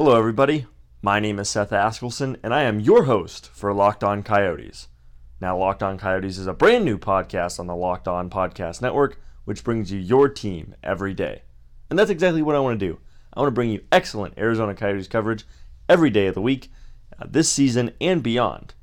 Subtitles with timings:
[0.00, 0.64] Hello, everybody.
[1.02, 4.86] My name is Seth Askelson, and I am your host for Locked On Coyotes.
[5.40, 9.20] Now, Locked On Coyotes is a brand new podcast on the Locked On Podcast Network,
[9.44, 11.42] which brings you your team every day.
[11.90, 13.00] And that's exactly what I want to do.
[13.34, 15.44] I want to bring you excellent Arizona Coyotes coverage
[15.88, 16.70] every day of the week,
[17.20, 18.74] uh, this season and beyond.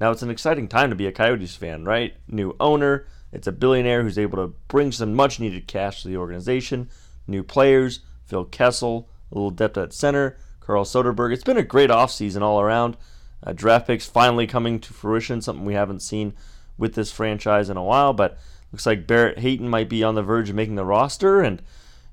[0.00, 2.16] Now, it's an exciting time to be a Coyotes fan, right?
[2.26, 6.16] New owner, it's a billionaire who's able to bring some much needed cash to the
[6.16, 6.90] organization,
[7.28, 10.36] new players, Phil Kessel, a little depth at center,
[10.68, 11.32] Carl Soderberg.
[11.32, 12.98] It's been a great offseason all around.
[13.42, 16.34] Uh, draft picks finally coming to fruition, something we haven't seen
[16.76, 18.36] with this franchise in a while, but
[18.70, 21.62] looks like Barrett Hayton might be on the verge of making the roster, and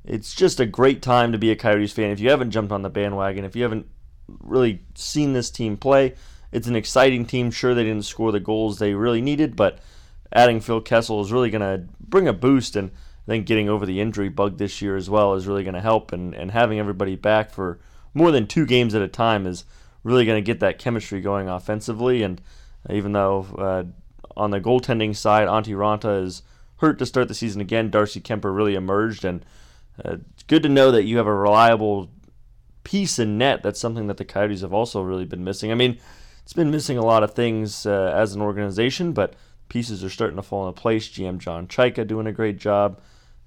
[0.05, 2.11] it's just a great time to be a Coyotes fan.
[2.11, 3.89] If you haven't jumped on the bandwagon, if you haven't
[4.39, 6.15] really seen this team play,
[6.53, 7.51] it's an exciting team.
[7.51, 9.79] Sure, they didn't score the goals they really needed, but
[10.31, 12.91] adding Phil Kessel is really going to bring a boost, and
[13.27, 15.81] I think getting over the injury bug this year as well is really going to
[15.81, 17.79] help, and, and having everybody back for
[18.15, 19.65] more than two games at a time is
[20.03, 22.23] really going to get that chemistry going offensively.
[22.23, 22.41] And
[22.89, 23.83] even though uh,
[24.35, 26.41] on the goaltending side, Antti Raanta is
[26.77, 29.45] hurt to start the season again, Darcy Kuemper really emerged, and
[30.03, 32.09] uh, it's good to know that you have a reliable
[32.83, 33.63] piece in net.
[33.63, 35.71] That's something that the Coyotes have also really been missing.
[35.71, 35.97] I mean,
[36.43, 39.35] it's been missing a lot of things uh, as an organization, but
[39.69, 41.09] pieces are starting to fall into place.
[41.09, 42.99] GM John Chayka doing a great job,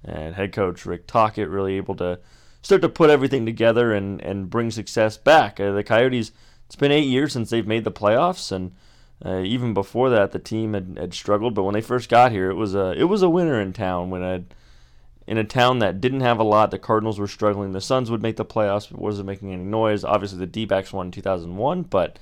[0.03, 2.19] and head coach Rick Tocchet really able to
[2.61, 5.59] start to put everything together and, and bring success back.
[5.59, 6.31] Uh, the Coyotes,
[6.65, 8.73] it's been eight years since they've made the playoffs, and
[9.25, 11.53] uh, even before that, the team had, had struggled.
[11.53, 14.09] But when they first got here, it was a it was a winner in town.
[14.09, 14.43] When a
[15.27, 17.71] in a town that didn't have a lot, the Cardinals were struggling.
[17.71, 20.03] The Suns would make the playoffs, but wasn't making any noise.
[20.03, 22.17] Obviously, the D-backs won in 2001, but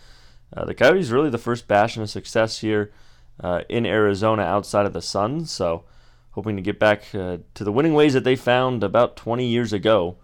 [0.55, 2.91] uh, the Coyotes really the first bastion of success here
[3.39, 5.51] uh, in Arizona outside of the Suns.
[5.51, 5.85] So,
[6.31, 9.71] hoping to get back uh, to the winning ways that they found about 20 years
[9.71, 10.17] ago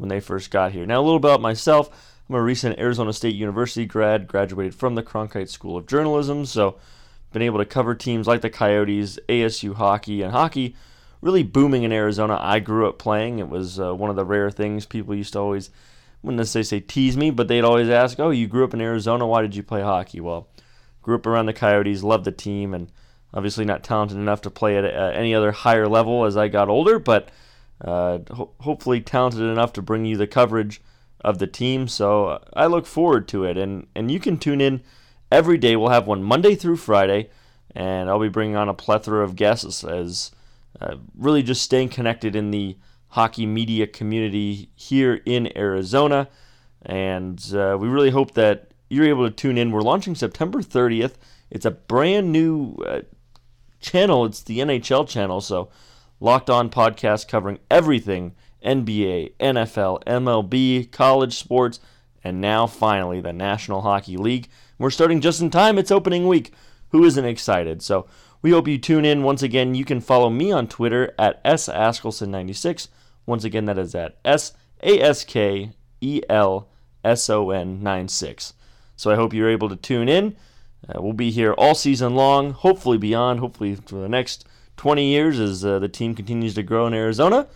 [0.00, 0.86] when they first got here.
[0.86, 1.90] Now, a little about myself.
[2.28, 6.78] I'm a recent Arizona State University grad, graduated from the Cronkite School of Journalism, so
[7.32, 10.74] been able to cover teams like the Coyotes, ASU hockey, and hockey
[11.20, 12.38] really booming in Arizona.
[12.40, 13.40] I grew up playing.
[13.40, 15.70] It was uh, one of the rare things people used to always,
[16.22, 19.26] wouldn't necessarily say tease me, but they'd always ask, "Oh, you grew up in Arizona?
[19.26, 20.48] Why did you play hockey?" Well,
[21.02, 22.90] grew up around the Coyotes, loved the team, and
[23.34, 26.68] obviously not talented enough to play at uh, any other higher level as I got
[26.68, 27.28] older, but
[27.80, 30.80] uh, ho- hopefully talented enough to bring you the coverage
[31.22, 31.88] of the team.
[31.88, 34.82] So uh, I look forward to it, and and you can tune in
[35.30, 35.76] every day.
[35.76, 37.30] We'll have one Monday through Friday,
[37.74, 40.30] and I'll be bringing on a plethora of guests as
[40.80, 42.76] uh, really just staying connected in the
[43.08, 46.28] hockey media community here in Arizona.
[46.82, 49.70] And uh, we really hope that you're able to tune in.
[49.70, 51.14] We're launching September 30th.
[51.50, 53.02] It's a brand new uh,
[53.80, 55.40] channel, it's the NHL channel.
[55.40, 55.70] So,
[56.20, 61.80] Locked On podcast covering everything NBA, NFL, MLB, college sports,
[62.22, 64.48] and now finally the National Hockey League.
[64.78, 65.78] We're starting just in time.
[65.78, 66.52] It's opening week.
[66.90, 67.82] Who isn't excited?
[67.82, 68.06] So,
[68.42, 69.22] we hope you tune in.
[69.22, 72.88] Once again, you can follow me on Twitter at saskelson96.
[73.26, 74.52] Once again, that is at S
[74.82, 76.68] A S K E L
[77.04, 78.54] S O N 96.
[78.96, 80.36] So I hope you're able to tune in.
[80.88, 84.46] Uh, we'll be here all season long, hopefully beyond, hopefully for the next
[84.80, 87.46] 20 years as uh, the team continues to grow in Arizona.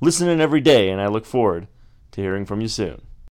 [0.00, 1.66] Listen in every day, and I look forward
[2.12, 3.02] to hearing from you soon.